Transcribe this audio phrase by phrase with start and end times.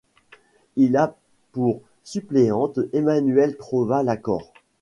[0.77, 1.15] Il a
[1.51, 4.51] pour suppléante Emmanuelle Trova-Lacorre.